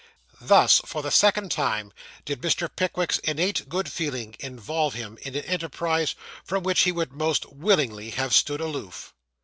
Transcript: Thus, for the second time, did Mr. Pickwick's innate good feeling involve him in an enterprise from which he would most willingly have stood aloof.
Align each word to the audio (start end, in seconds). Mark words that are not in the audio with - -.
Thus, 0.41 0.81
for 0.83 1.03
the 1.03 1.11
second 1.11 1.51
time, 1.51 1.93
did 2.25 2.41
Mr. 2.41 2.67
Pickwick's 2.75 3.19
innate 3.19 3.69
good 3.69 3.91
feeling 3.91 4.35
involve 4.39 4.95
him 4.95 5.19
in 5.21 5.35
an 5.35 5.45
enterprise 5.45 6.15
from 6.43 6.63
which 6.63 6.79
he 6.79 6.91
would 6.91 7.11
most 7.13 7.45
willingly 7.53 8.09
have 8.09 8.33
stood 8.33 8.61
aloof. 8.61 9.13